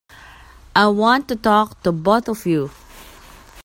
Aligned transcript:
I 0.75 0.87
want 0.87 1.27
to 1.27 1.35
talk 1.35 1.83
to 1.83 1.91
both 1.91 2.27
of 2.27 2.47
you. 2.47 2.71